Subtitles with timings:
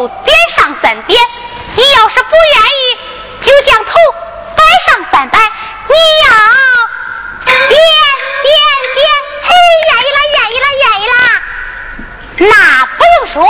[0.00, 1.20] 就点上三点；
[1.76, 2.98] 你要是不愿意，
[3.42, 3.92] 就将头
[4.56, 5.38] 摆上三摆。
[5.88, 6.30] 你要
[7.44, 8.48] 点点
[8.94, 9.04] 点，
[9.42, 9.52] 嘿，
[9.84, 11.14] 愿意了，愿意了，愿意了。
[12.38, 13.44] 那不用说，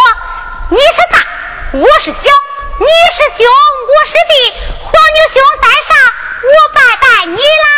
[0.70, 1.25] 你是大，
[1.75, 2.19] 我是小。
[2.81, 4.33] 你是兄，我是弟，
[4.81, 5.97] 黄牛兄在上，
[6.42, 7.69] 我拜拜你啦。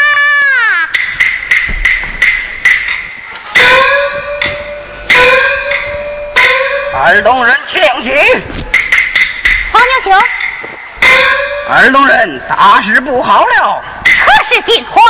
[6.94, 7.51] 二龙人
[11.74, 13.82] 二龙人，大事不好了！
[14.04, 15.00] 可是金花，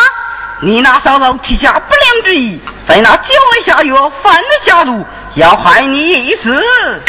[0.60, 5.04] 你那嫂嫂心下不良之意，在那酒里下药，犯里下毒，
[5.34, 7.02] 要害你一死。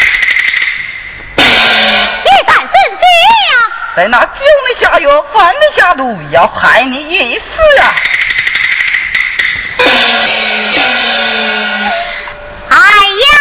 [1.35, 1.43] 大
[2.47, 3.53] 胆贼呀！
[3.95, 7.93] 在那酒里下药，犯里下毒，要害你一死呀！
[12.69, 13.32] 哎呀！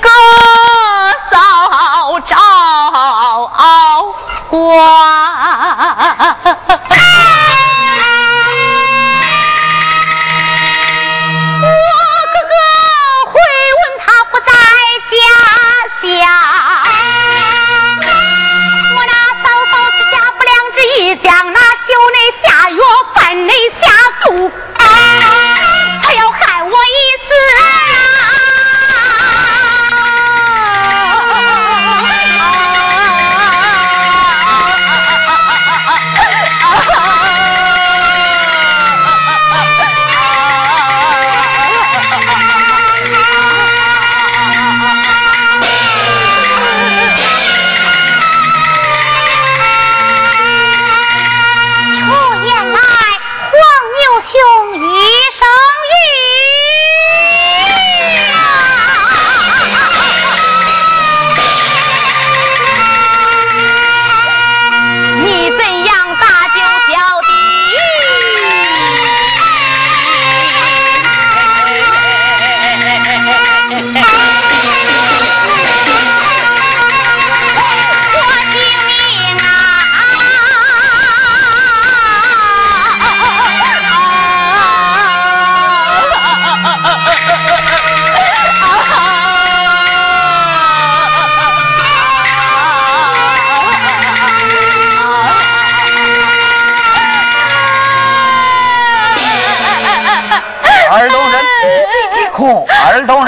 [0.00, 0.08] 哥
[1.30, 2.36] 嫂照
[4.50, 4.60] 关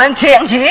[0.07, 0.71] 人请起。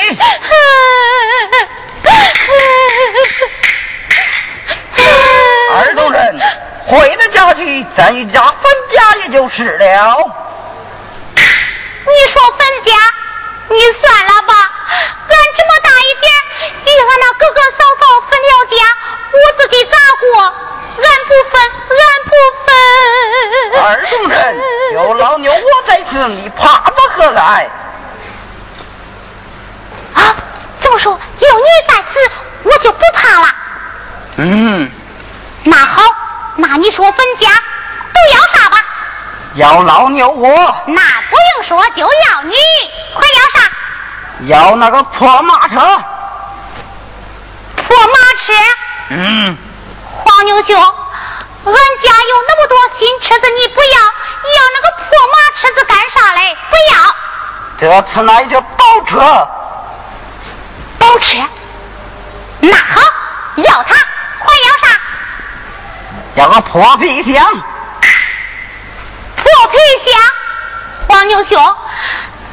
[5.74, 6.40] 二东人
[6.86, 10.16] 回了家去，咱一家分家也就是了。
[11.34, 12.92] 你说分家，
[13.68, 14.54] 你算了吧。
[15.28, 16.32] 俺这么大一点，
[16.86, 18.76] 与俺那哥哥嫂嫂分了家，
[19.32, 20.40] 我自己咋过？
[20.96, 21.60] 俺不分，
[21.90, 22.32] 俺不
[22.64, 22.72] 分。
[23.82, 24.34] 二东人，
[24.94, 27.68] 有老牛我在此，你怕不何来？
[30.86, 31.18] 啊，怎么说？
[31.40, 32.30] 有你在此，
[32.62, 33.48] 我就不怕了。
[34.36, 34.90] 嗯。
[35.64, 36.02] 那好，
[36.54, 38.84] 那你说分家都要啥吧？
[39.54, 40.48] 要老牛我。
[40.86, 42.54] 那不用说，就要你，
[43.14, 43.70] 快要啥？
[44.46, 45.74] 要那个破马车。
[47.76, 48.52] 破马车？
[49.08, 49.58] 嗯。
[50.24, 56.56] 黄牛兄，俺家有那么多新车子，你不要，要那个破马车子干啥嘞？
[56.70, 57.16] 不要。
[57.78, 59.48] 这次来一宝车。
[61.16, 61.38] 宝车？
[62.60, 63.00] 那好，
[63.56, 65.00] 要它，还要啥？
[66.34, 67.42] 要个破皮箱。
[69.36, 70.20] 破皮箱？
[71.08, 71.74] 黄牛兄，俺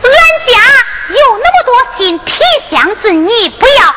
[0.01, 0.61] 家
[1.09, 3.95] 有那么多新皮箱子，你不要，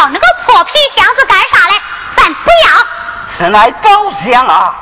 [0.00, 1.74] 要那个破皮箱子干啥嘞？
[2.16, 2.86] 咱不要。
[3.36, 4.74] 是乃宝箱啊。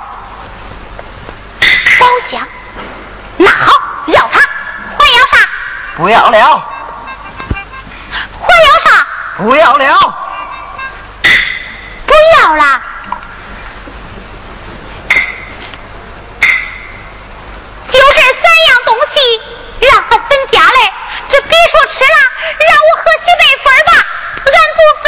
[1.99, 2.47] 宝箱？
[3.39, 3.73] 那好，
[4.07, 4.41] 要它，
[4.97, 5.37] 还要啥？
[5.97, 6.71] 不要了。
[8.41, 9.07] 还要啥？
[9.37, 10.19] 不要了。
[12.07, 12.83] 不要了。
[17.89, 19.41] 就这三样东西，
[19.81, 20.93] 让他分家嘞！
[21.29, 22.19] 这别说吃了，
[22.59, 23.93] 让我喝西北风吧，
[24.53, 25.07] 俺不分。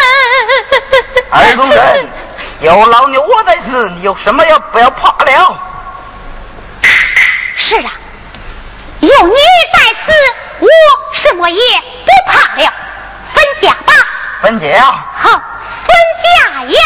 [1.30, 2.08] 二公人，
[2.60, 5.58] 有老牛我在此，你有什么也不要怕了。
[7.56, 7.92] 是啊，
[9.00, 9.34] 有你
[9.74, 10.12] 在此，
[10.60, 10.68] 我
[11.12, 12.72] 什么也不怕了。
[13.32, 13.92] 分家吧。
[14.40, 14.66] 分家。
[15.14, 16.78] 好，分家呀。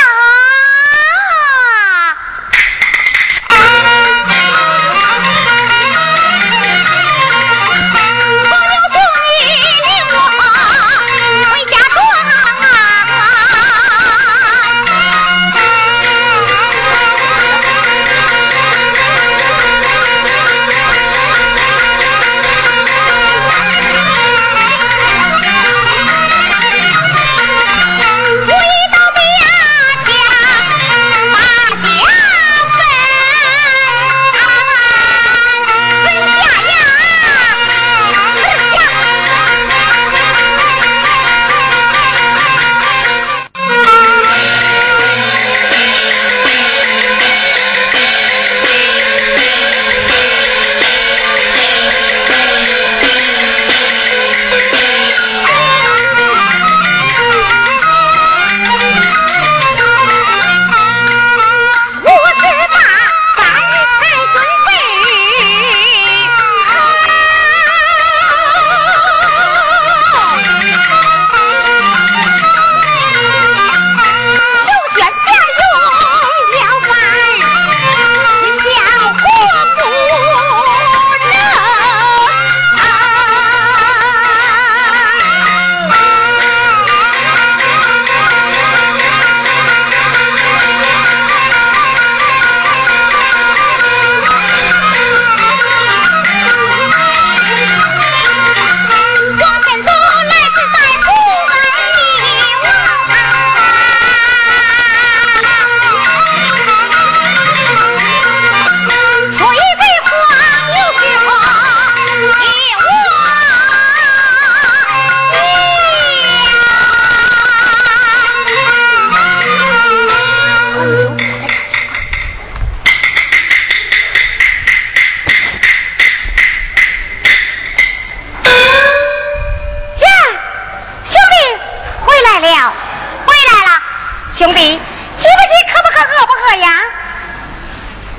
[134.41, 135.29] 兄弟，急不急？
[135.71, 136.01] 渴不渴？
[136.01, 136.81] 饿不饿呀？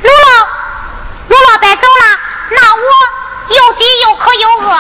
[0.04, 0.28] 露露，
[1.30, 2.20] 露露别走了，
[2.52, 2.82] 那我
[3.56, 4.72] 又急又渴又饿。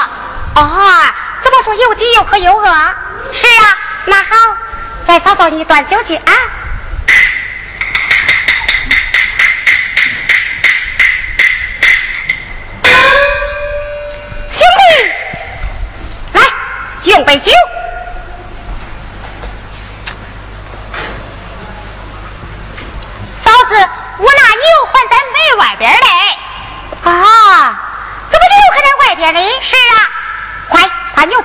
[0.53, 2.63] 哦，怎么说又急又渴又饿？
[3.33, 4.55] 是啊，那好，
[5.07, 6.31] 再嫂嫂你端酒去啊。
[14.51, 15.11] 兄弟，
[16.33, 16.41] 来
[17.05, 17.51] 用杯酒。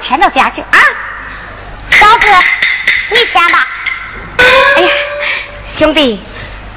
[0.07, 0.79] 牵到家去啊！
[1.91, 2.27] 嫂子，
[3.11, 3.67] 你牵吧。
[4.77, 4.89] 哎呀，
[5.65, 6.23] 兄弟，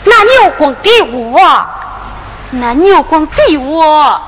[0.03, 1.67] 那牛光给我，
[2.49, 4.19] 那牛光给我。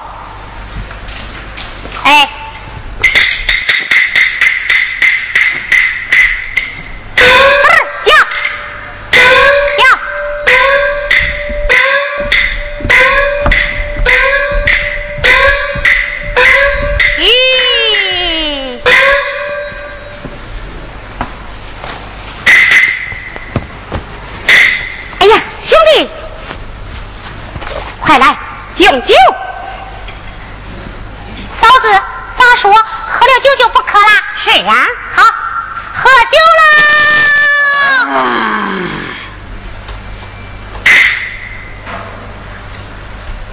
[34.43, 35.23] 是啊，好，
[35.93, 36.63] 喝酒啦！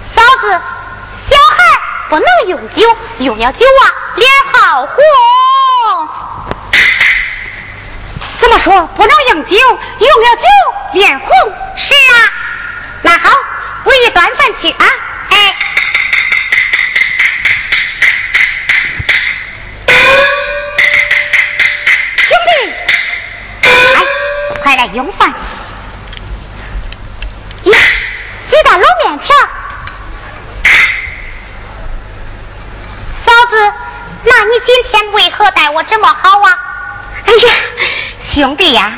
[0.03, 0.61] 嫂子，
[1.13, 1.57] 小孩
[2.09, 2.81] 不能用酒，
[3.19, 4.95] 用了酒啊，脸好红。
[8.39, 8.87] 怎么说？
[8.95, 10.47] 不能用酒，用了酒
[10.93, 11.29] 脸红？
[11.77, 12.33] 是啊，
[13.03, 13.29] 那好。
[13.83, 14.85] 为你端饭去啊！
[24.79, 25.27] 来用饭。
[27.63, 27.77] 呀，
[28.47, 29.35] 几大卤面条。
[33.25, 33.73] 嫂子，
[34.23, 36.57] 那你今天为何待我这么好啊？
[37.25, 37.53] 哎呀，
[38.21, 38.93] 兄弟呀。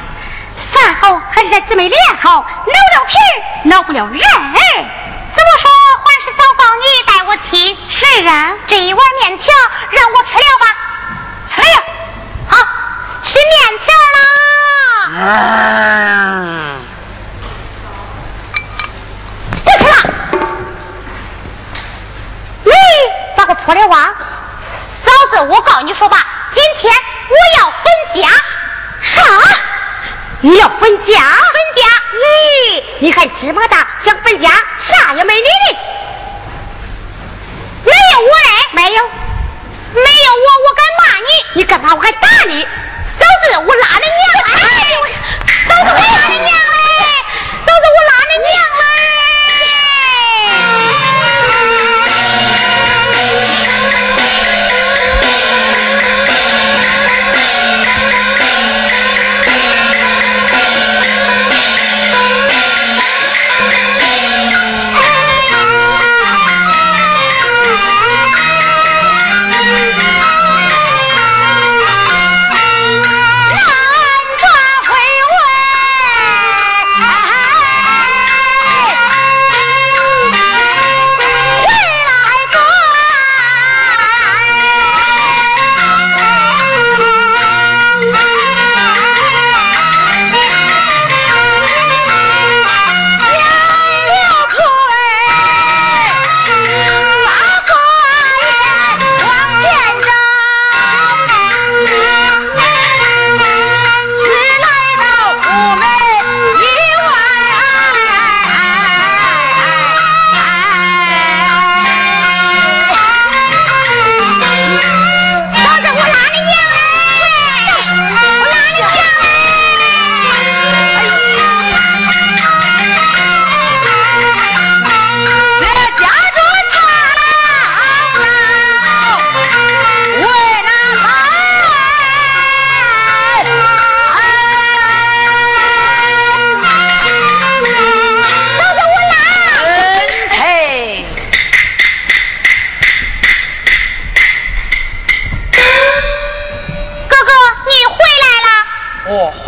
[0.72, 3.18] 饭好还是咱姊妹脸好，留了皮
[3.64, 4.14] 挠不了人。
[4.14, 5.72] 怎么说
[6.06, 7.76] 还是嫂嫂你带我去？
[7.90, 9.52] 是啊，这一碗面条
[9.90, 10.76] 让我吃了吧。
[11.50, 11.84] 吃了，
[12.50, 12.58] 好
[13.24, 13.92] 吃面条
[15.26, 16.78] 啦。
[19.64, 19.96] 不吃了。
[22.64, 22.72] 你
[23.36, 24.14] 咋个破的哇？
[25.04, 26.94] 嫂子，我告你说吧，今天
[27.30, 28.30] 我要分家。
[29.02, 29.22] 啥？
[30.42, 31.06] 你要分家？
[31.06, 31.14] 分
[31.76, 31.82] 家？
[32.14, 35.80] 咦，你还芝麻大，想分家，啥也没你的。
[37.84, 38.50] 没有我嘞？
[38.74, 41.26] 没有，没有我，我敢骂你。
[41.54, 41.94] 你干嘛？
[41.96, 42.68] 我还打你。
[43.04, 44.54] 嫂子，我拉你娘嘞！
[45.68, 46.78] 嫂子，我拉你娘嘞！
[47.66, 48.50] 嫂子，我拉你娘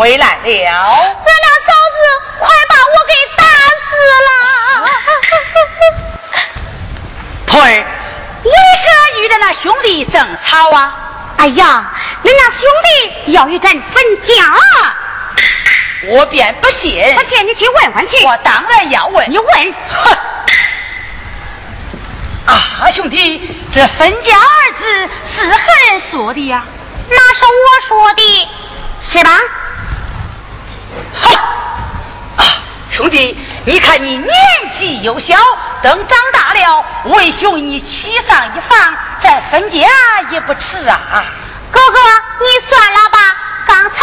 [0.03, 1.97] 回来了，俺俩嫂子
[2.37, 3.45] 快把我给打
[3.87, 3.95] 死
[4.27, 4.29] 了！
[7.47, 7.71] 婆儿，
[8.43, 10.93] 为何与咱那兄弟争吵啊？
[11.37, 14.33] 哎呀，恁那兄弟要与咱分家，
[16.09, 17.01] 我便不信。
[17.15, 18.25] 不信你去问问去。
[18.25, 19.31] 我当然要问。
[19.31, 19.75] 你问。
[19.87, 20.17] 哼！
[22.47, 25.57] 啊，兄弟，这分家二字是何
[25.91, 26.65] 人说的呀？
[27.09, 28.49] 那是我说的，
[29.01, 29.31] 是吧？
[32.95, 33.35] 兄弟，
[33.65, 34.29] 你看你年
[34.77, 35.35] 纪又小，
[35.81, 39.79] 等长大了，为兄你娶上一房，再分家
[40.29, 41.25] 也不迟啊。
[41.71, 41.97] 哥哥，
[42.39, 43.17] 你算了吧。
[43.65, 43.95] 刚才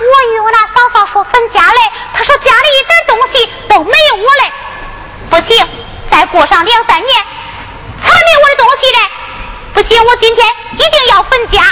[0.00, 1.78] 我与我那嫂嫂说分家嘞，
[2.12, 4.52] 她说家里一点东西都没有我嘞。
[5.30, 5.68] 不行，
[6.10, 7.24] 再过上两三年，
[8.02, 8.98] 才没我的东西嘞。
[9.74, 11.62] 不行，我今天一定要分家。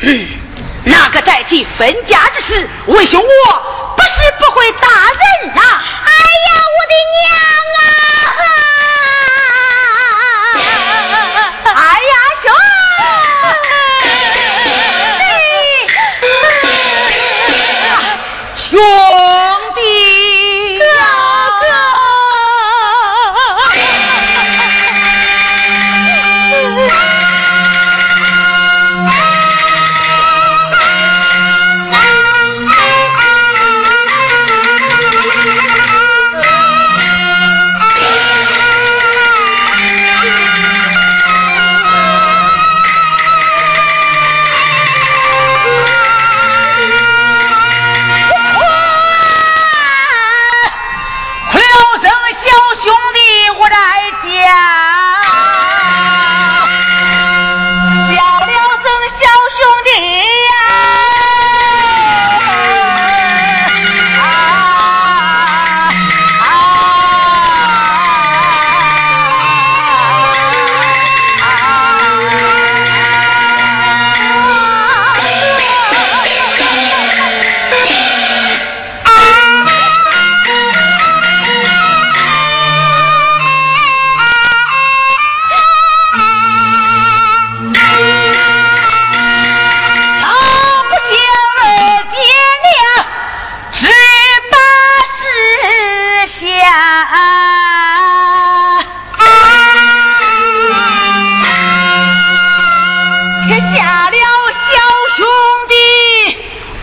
[1.48, 5.62] 提分家之事，为兄我不是不会打人呐。
[5.62, 7.24] 哎呀，我的娘
[7.76, 7.80] 啊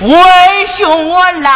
[0.04, 1.50] 为兄我老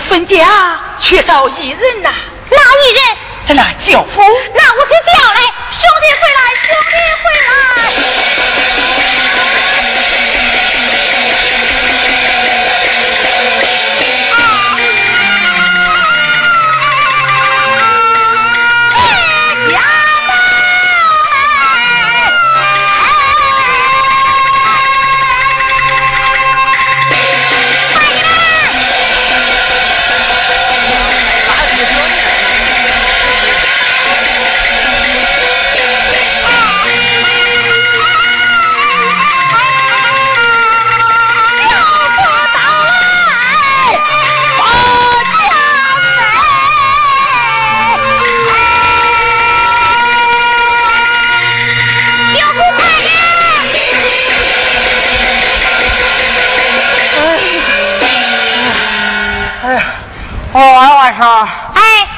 [0.00, 2.10] 分家缺少一人呐，
[2.50, 3.16] 哪一人？
[3.46, 4.20] 这那轿夫。
[4.54, 8.25] 那我去叫来，兄弟回来，兄弟回来。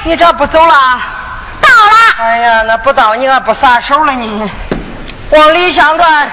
[0.09, 0.73] 你这不走了？
[1.61, 1.93] 到了。
[2.17, 4.51] 哎呀，那不到你还不撒手了呢？
[5.29, 6.27] 往里厢转，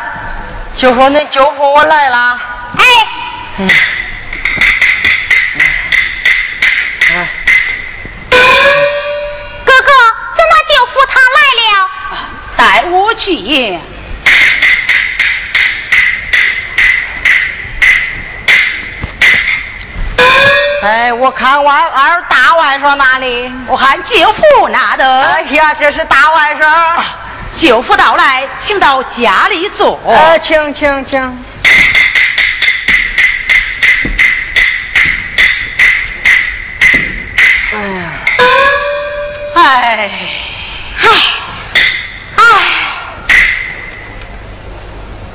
[0.75, 2.41] 就说恁舅父我来了。
[2.79, 2.85] 哎。
[3.59, 3.69] 嗯。
[9.67, 9.93] 哥哥，
[10.37, 11.69] 怎么舅父他来了？
[12.57, 13.79] 带我去。
[20.83, 23.53] 哎，我看外二大外甥哪里？
[23.66, 25.23] 我喊舅父拿的。
[25.23, 27.03] 哎呀，这是大外甥。
[27.55, 30.01] 舅父到来，请到家里坐。
[30.07, 31.21] 哎，请请请。
[37.73, 38.11] 哎呀，
[39.55, 39.62] 哎，
[39.97, 40.11] 哎，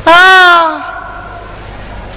[0.05, 0.85] 哎，啊。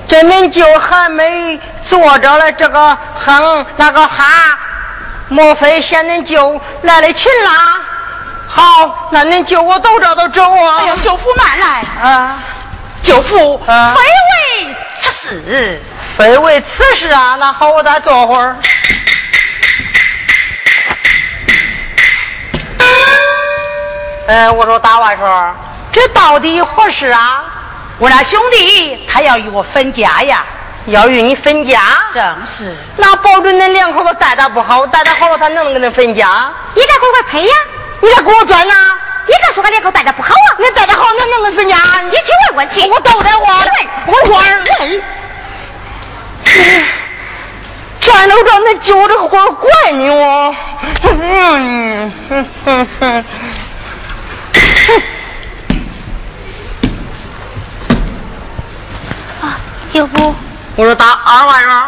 [0.06, 4.58] 这恁就还没坐着了，这个哼那个哈，
[5.28, 7.80] 莫非嫌恁舅来的勤啦？
[8.46, 10.78] 好，那恁舅我走着都走啊！
[10.80, 12.38] 哎呀，舅父慢来啊！
[13.02, 15.82] 舅父非为此事，
[16.16, 17.36] 非为此事啊！
[17.40, 18.56] 那好，我再坐会儿。
[24.28, 25.52] 哎，我说大外甥，
[25.92, 27.44] 这到底何事啊？
[27.98, 30.44] 我那兄弟他要与我分家呀。
[30.86, 31.80] 要与你分家？
[32.12, 32.76] 正是。
[32.96, 36.52] 那保准恁两口子待他不好，待他好了，他能跟恁分家？
[36.74, 37.54] 你咋乖乖赔呀？
[38.00, 38.74] 你咋给我转呐？
[39.26, 40.56] 你咋说俺两口待的不好啊？
[40.58, 41.76] 你待的好，恁能跟分家？
[42.04, 42.82] 你去问问去。
[42.90, 43.48] 我都得问，
[44.06, 45.02] 我问。
[48.00, 50.54] 站着转，恁舅这活怪牛。
[51.02, 53.24] 嗯哼哼哼。
[59.40, 59.56] 啊，
[59.90, 60.34] 舅父。
[60.76, 61.84] 我说打二外甥。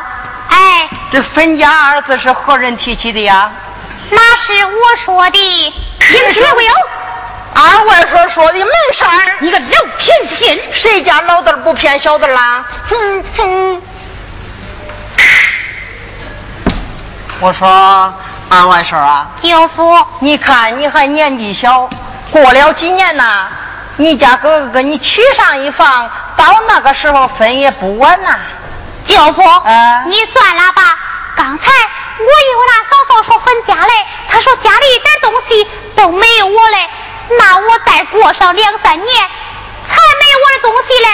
[0.50, 0.88] 哎。
[1.12, 3.50] 这分家二字是何人提起的呀？
[4.10, 5.74] 那是我说的。
[6.00, 6.74] 听起来没有？
[7.54, 9.36] 二外甥说的没事儿。
[9.40, 10.60] 你个老偏心！
[10.72, 12.64] 谁家老的不偏小的啦？
[12.88, 13.82] 哼哼。
[17.40, 18.14] 我说
[18.48, 19.28] 二外甥啊。
[19.36, 19.96] 舅父。
[20.18, 21.88] 你看你还年纪小，
[22.30, 23.48] 过了几年呐，
[23.96, 28.38] 你家哥哥给你娶上一房，到那个时候分也不晚呐。
[29.06, 29.42] 舅父，
[30.06, 30.98] 你算了吧。
[31.36, 33.92] 刚才我以为那嫂嫂说分家嘞，
[34.28, 36.90] 她说家里一点东西都没有我嘞，
[37.38, 39.30] 那我再过上两三年
[39.84, 41.08] 才没有我的东西嘞。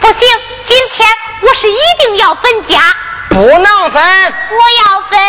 [0.00, 0.28] 不行，
[0.64, 1.08] 今天
[1.42, 2.80] 我是一定要分家。
[3.28, 4.02] 不能分。
[4.02, 5.20] 我要分。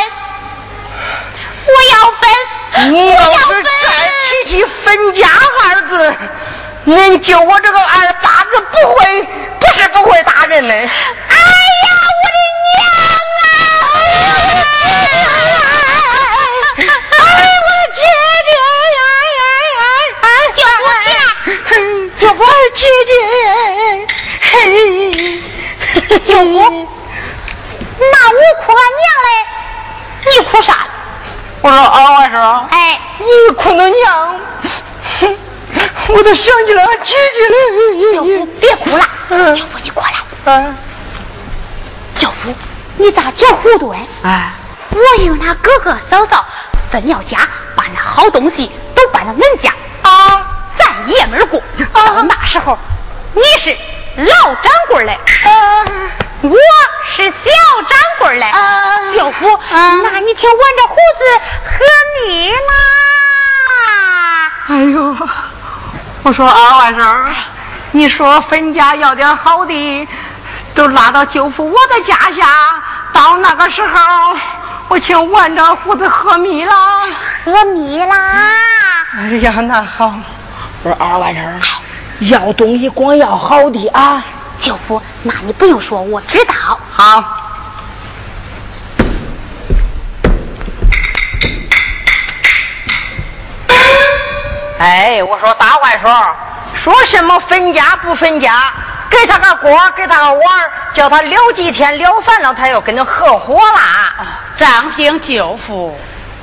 [1.66, 2.30] 我要分。
[2.92, 3.70] 你要是再
[4.44, 5.28] 提起分家
[5.62, 6.16] 二字，
[6.86, 9.24] 恁就我这个二八子不会，
[9.60, 10.74] 不是不会打人嘞。
[10.74, 11.88] 哎呀，
[12.20, 12.38] 我的
[12.76, 12.84] 娘
[13.40, 13.46] 啊！
[17.20, 17.22] 哎，
[17.66, 17.74] 我。
[22.76, 23.12] 姐姐，
[24.42, 26.90] 嘿， 舅父，
[28.00, 29.28] 那我哭俺娘嘞，
[30.26, 30.68] 你哭啥
[31.62, 32.36] 我说二外甥，
[32.72, 34.40] 哎，你哭恁娘，
[36.10, 37.56] 我都想起了俺姐姐了。
[38.14, 40.54] 舅父，别哭了，舅父你过来。
[40.54, 40.76] 啊，
[42.16, 42.54] 舅父，
[42.98, 44.06] 你咋这糊涂哎？
[44.24, 44.52] 哎，
[44.92, 46.46] 我有那哥哥嫂嫂
[46.92, 50.48] 分了家，把那好东西都搬到恁家啊。
[50.78, 51.62] 咱爷们过，
[51.94, 52.78] 到那时候
[53.34, 53.76] 你是
[54.18, 55.20] 老掌柜嘞，
[56.42, 56.56] 我
[57.10, 57.52] 是小
[57.88, 58.52] 掌柜嘞。
[59.14, 61.24] 舅父，那你听闻这胡子
[61.66, 61.72] 和
[62.28, 62.58] 蜜啦。
[64.68, 65.16] 哎呦，
[66.24, 67.28] 我说二外甥，
[67.92, 70.08] 你说分家要点好的，
[70.74, 72.48] 都拉到舅父我的家下，
[73.12, 74.38] 到那个时候，
[74.88, 76.74] 我请万丈胡子喝米了，
[77.44, 78.16] 喝米啦。
[79.18, 80.14] 哎呀，那好。
[80.84, 84.24] 我说二外甥，要东西光要好的啊！
[84.60, 86.54] 舅父，那你不用说，我知道。
[86.90, 87.43] 好。
[94.84, 96.34] 哎，我说大外甥，
[96.76, 98.74] 说什么分家不分家？
[99.10, 100.44] 给他个锅，给他个碗，
[100.94, 104.14] 叫他聊几天聊烦了，他又跟他合伙啦。
[104.58, 105.98] 张平舅父。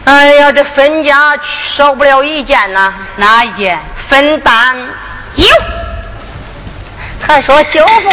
[0.06, 2.94] 哎呀，这分家少不了一件呐。
[3.16, 3.78] 哪一件？
[4.08, 4.88] 分担。
[5.34, 5.46] 有。
[7.20, 8.10] 还说舅父，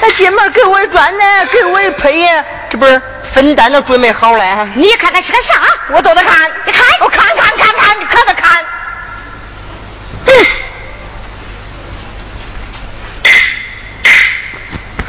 [0.00, 2.28] 那进门给我砖呢，给我一配，
[2.70, 3.02] 这不是
[3.34, 4.68] 分担都准备好了。
[4.76, 5.54] 你看看是个啥？
[5.88, 6.50] 我都得看。
[6.64, 8.64] 你看，我看看看看，可得看。
[10.30, 10.46] 嗯。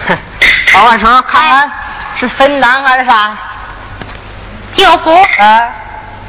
[0.08, 0.18] 哼，
[0.76, 1.72] 二万生，看看
[2.20, 3.38] 是分担还是啥？
[4.72, 5.14] 舅父。
[5.40, 5.70] 啊。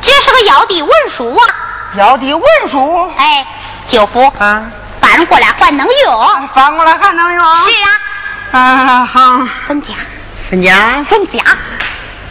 [0.00, 1.46] 这是个要地文书啊！
[1.94, 3.08] 要地文书？
[3.16, 3.46] 哎，
[3.86, 4.64] 舅父，啊，
[5.00, 6.48] 翻过来还能用？
[6.48, 7.44] 翻过来还能用？
[7.58, 8.58] 是啊。
[8.58, 9.46] 啊，好。
[9.68, 9.94] 分家。
[10.50, 11.04] 分家。
[11.04, 11.40] 分家。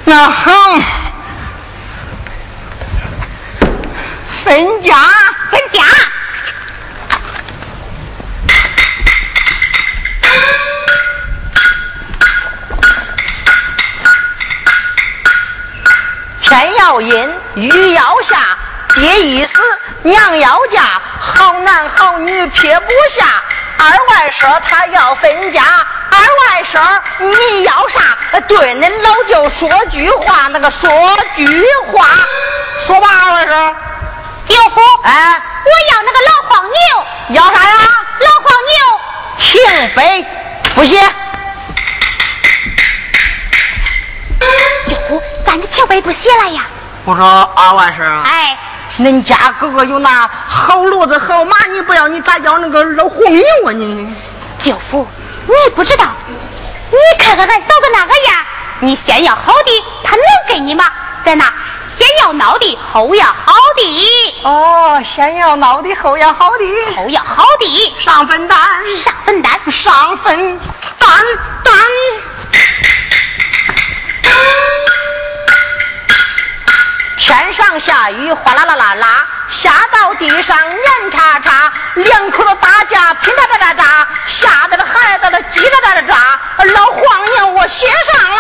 [0.04, 0.52] 那好。
[4.43, 4.97] 分家。
[5.50, 5.82] 分家。
[17.01, 18.37] 天要阴，雨要下，
[18.95, 19.59] 爹已死，
[20.03, 20.81] 娘要嫁，
[21.19, 23.25] 好男好女撇不下。
[23.77, 28.01] 二外甥他要分家，二外甥你要啥？
[28.47, 30.91] 对恁老舅说句话，那个说
[31.35, 31.47] 句
[31.91, 32.07] 话，
[32.85, 33.75] 说吧，二外甥。
[34.47, 37.05] 舅父，哎，我要那个老黄牛。
[37.29, 37.77] 要啥呀？
[38.19, 38.99] 老黄牛。
[39.37, 40.25] 停飞，
[40.75, 41.01] 不行。
[44.85, 46.65] 舅父，咱的停杯不写了呀？
[47.03, 48.57] 我说二万婶哎，
[48.99, 54.13] 恁家哥哥有那好骡子好马，你不要，你咋要那个老黄牛啊你？
[54.59, 55.07] 舅父，
[55.47, 56.05] 你不知道，
[56.91, 58.45] 你看看俺嫂子那个样，
[58.81, 60.85] 你先要好的，他能给你吗？
[61.23, 64.41] 在那先要孬的，后要好的。
[64.43, 66.95] 哦，先要孬的，后要好的。
[66.95, 67.95] 后要好的。
[67.99, 68.59] 上分担，
[68.91, 70.59] 上分担，上分
[70.99, 71.09] 担
[71.63, 71.73] 担。
[77.21, 83.86] 天上下雨，哗啦啦啦啦，下到地上黏叉叉，两口子打架，拼喳喳喳喳，
[84.25, 88.38] 吓得这孩子了叽喳喳喳喳，老黄牛我写上了。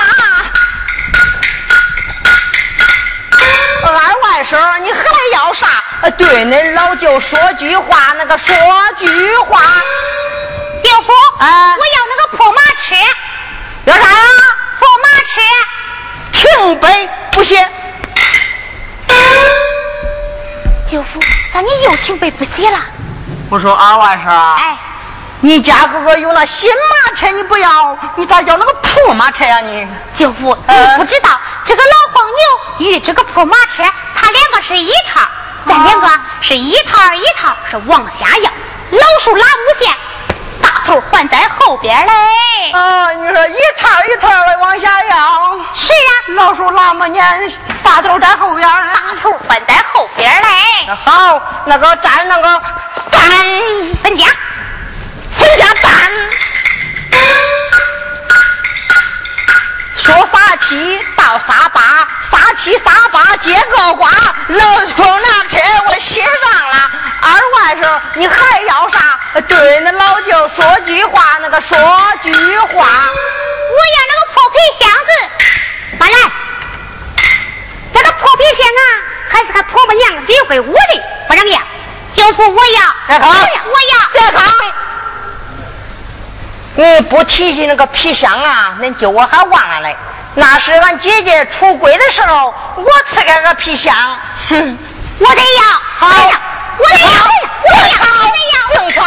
[3.83, 4.99] 俺外甥，你还
[5.33, 5.83] 要啥？
[6.17, 8.55] 对恁老舅说句话，那个说
[8.97, 9.61] 句话。
[10.83, 12.95] 舅父，啊，我要那个破马车。
[13.85, 14.01] 要啥？
[14.79, 15.39] 破马车。
[16.31, 17.69] 停北不写。
[20.91, 21.21] 舅父，
[21.53, 22.77] 咋你又停北不写了？
[23.49, 24.77] 我说二外甥，哎，
[25.39, 29.61] 你家哥哥有那新马车，你不要，你咋要那个破马车呀？
[29.61, 35.21] 你舅父，你不知道这个老黄牛与这个破马车，它两个是一套，
[35.65, 36.09] 咱两个
[36.41, 38.51] 是一套一套是往下要，
[38.91, 39.95] 老鼠拉五线。
[40.91, 42.11] 大头还在后边嘞。
[42.73, 45.57] 啊，你说一套一套的往下要。
[45.73, 47.49] 是啊，老鼠那么年，
[47.81, 50.93] 大头在后边，大头换在后边嘞。
[51.05, 52.61] 好，那个站那个
[53.09, 53.21] 站，
[54.03, 54.25] 分家，
[55.31, 55.91] 分家站。
[59.95, 64.09] 说啥七到啥八，啥七啥八结个瓜，
[64.47, 66.91] 老鼠那天我写上了。
[67.21, 69.19] 二外甥，你还要啥？
[69.47, 71.77] 对那老舅说句话，那个说
[72.23, 72.69] 句话。
[72.73, 76.17] 我要那个破皮箱子，搬来。
[77.93, 78.83] 这个破皮箱啊，
[79.29, 81.59] 还是他婆婆娘留给我的，不让要。
[82.13, 82.81] 舅父，我要。
[83.07, 84.09] 我要，我要。
[84.13, 84.41] 别扛。
[86.75, 89.95] 你不提起那个皮箱啊，恁舅我还忘了嘞。
[90.35, 93.93] 那是俺姐姐出轨的时候，我赐给个皮箱。
[94.49, 94.77] 哼，
[95.19, 95.63] 我得要。
[95.97, 96.07] 好。
[96.77, 97.23] 我得要，
[97.65, 98.85] 我得要，我得要。
[98.85, 99.03] 不吵，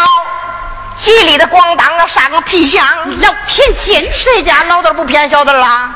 [0.98, 2.86] 吉利的咣当啊，上个皮箱，
[3.20, 5.94] 老偏心，谁家老的不骗小的啦？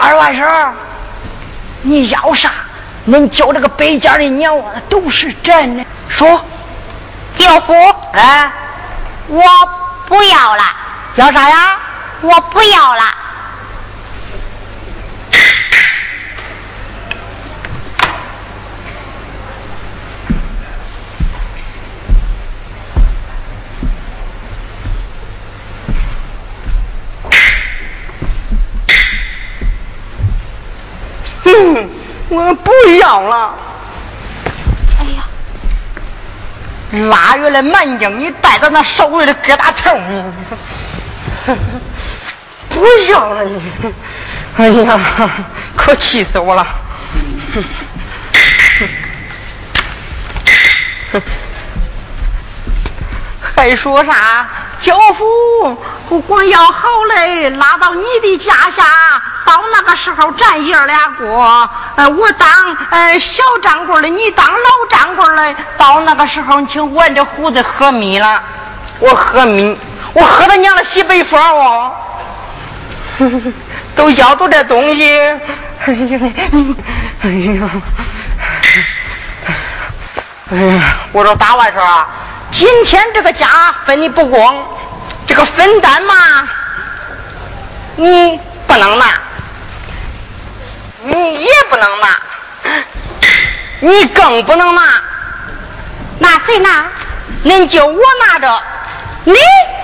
[0.00, 0.70] 二外甥，
[1.82, 2.32] 你要。
[2.32, 2.52] 啥？
[3.08, 5.84] 恁叫这个北家的鸟啊，都是真的。
[6.08, 6.44] 说，
[7.50, 7.72] 舅父，
[8.12, 8.52] 哎，
[9.26, 9.42] 我
[10.06, 10.62] 不要了。
[11.16, 11.80] 要啥呀？
[12.20, 13.02] 我不要了。
[32.28, 33.54] 我不要了。
[36.92, 41.54] 腊月的满江，你带着那手里的疙瘩头，
[42.68, 43.62] 不要了你。
[44.56, 44.98] 哎呀，
[45.76, 46.66] 可气死我了。
[53.60, 54.48] 还说啥？
[54.80, 55.76] 舅父，
[56.22, 58.82] 光要好嘞，拉到你的家下，
[59.44, 61.70] 到那个时候咱爷俩过。
[61.96, 62.48] 呃，我当
[62.88, 65.54] 呃小掌柜的，你当老掌柜的。
[65.76, 68.42] 到那个时候，你请闻着胡子喝米了，
[68.98, 69.78] 我喝米，
[70.14, 71.94] 我喝他娘的西北风哦，
[73.94, 75.04] 都要走这东西。
[75.84, 76.20] 哎呀，
[77.22, 77.70] 哎呀，
[80.50, 82.08] 哎呀，我说大外甥啊。
[82.50, 84.66] 今天这个家分你不公，
[85.26, 86.14] 这个分担嘛，
[87.96, 89.20] 你不能拿，
[91.02, 92.20] 你也不能拿，
[93.80, 94.82] 你更不能拿。
[96.18, 96.86] 那谁拿？
[97.44, 98.62] 恁就我拿着。
[99.24, 99.34] 你？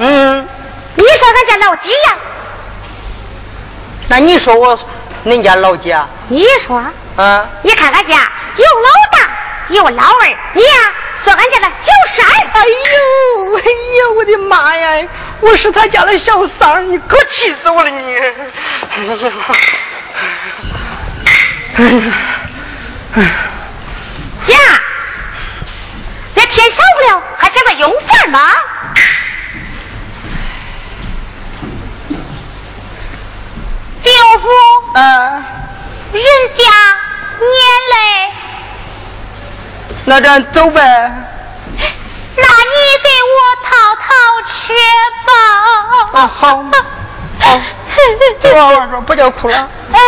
[0.00, 0.48] 嗯。
[0.96, 2.16] 你说俺家老几呀？
[4.08, 4.78] 那你说我
[5.24, 6.08] 恁家老几啊？
[6.28, 6.82] 你说。
[7.16, 7.46] 啊。
[7.62, 8.14] 你看俺家
[8.56, 9.28] 有老大。
[9.68, 13.62] 有老二，你呀，说俺家的小三哎呦，哎
[13.98, 15.08] 呦，我的妈呀！
[15.40, 18.16] 我是他家的小三儿，你可气死我了你！
[18.16, 19.20] 哎呀，
[24.46, 24.58] 呀，
[26.34, 28.52] 那天少不了，还想着用饭吗？
[34.02, 34.48] 舅父，
[34.94, 35.44] 嗯，
[36.12, 36.22] 人
[36.54, 36.62] 家
[37.40, 37.50] 年
[37.90, 37.96] 嘞。
[40.08, 40.80] 那咱走呗。
[42.36, 44.06] 那你给我套套
[44.46, 44.72] 吃
[45.26, 45.32] 吧。
[46.12, 46.62] 啊好。
[47.40, 47.60] 好。
[48.38, 49.68] 走啊，我说不叫哭了。
[49.92, 49.98] 哎。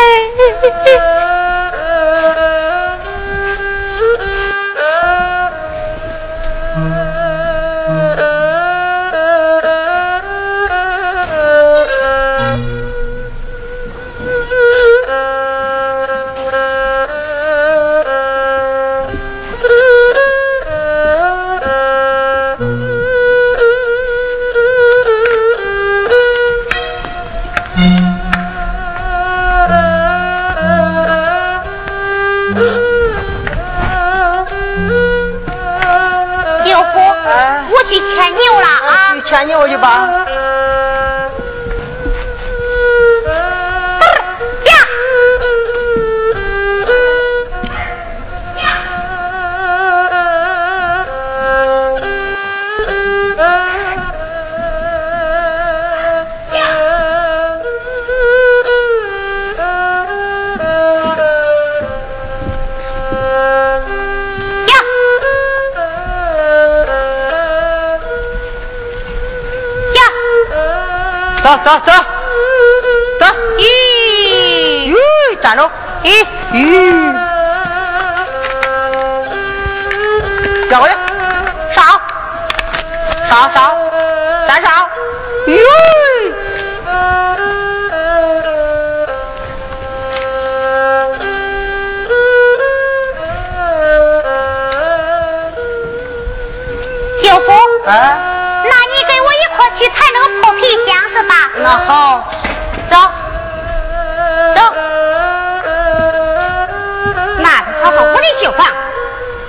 [108.22, 108.66] 是嫂嫂我的绣房，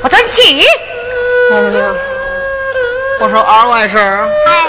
[0.04, 0.64] 我准去。
[3.22, 4.68] 我说二外甥，哎，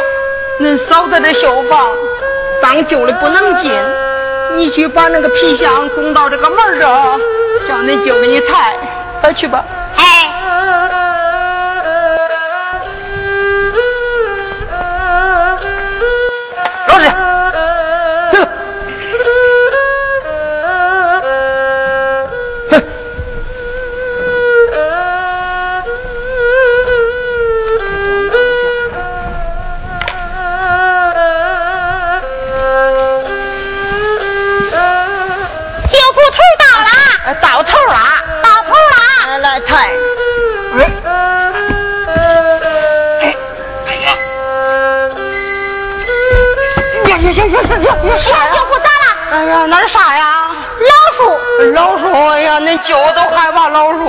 [0.61, 1.89] 恁嫂子的绣房
[2.63, 3.73] 当旧的不能进，
[4.57, 7.21] 你去把那个皮箱拱到这个门儿上，
[7.69, 8.77] 叫恁舅给你抬，
[9.21, 9.65] 快去吧。
[9.97, 10.30] 哎，
[39.61, 39.70] 了。
[40.73, 41.01] 来来抬，
[43.87, 43.94] 哎，
[47.09, 48.16] 呀呀呀呀呀呀呀！
[48.18, 49.05] 小舅父咋了？
[49.33, 50.23] 哎呀，那是啥呀？
[50.81, 51.20] 老鼠。
[51.75, 54.05] 老鼠，哎呀，恁舅都害怕老鼠。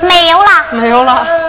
[0.00, 0.50] 没有了。
[0.70, 1.43] 没有了。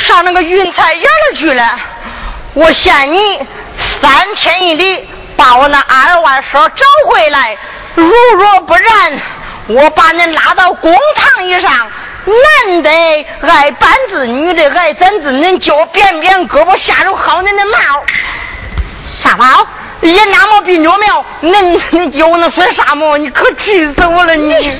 [0.00, 1.78] 上那个云彩眼儿去了。
[2.54, 3.38] 我限你
[3.76, 7.56] 三天一里把我那二外甥找回来，
[7.94, 9.20] 如若不然，
[9.68, 11.70] 我把你拉到公堂以上，
[12.24, 12.90] 男的
[13.42, 18.04] 挨板子，女的挨枕子，恁就扁扁胳膊下手薅恁的毛。
[19.16, 19.66] 啥毛？
[20.00, 23.16] 人那么病着苗，恁恁叫我能说啥么？
[23.18, 24.72] 你可气死我了你！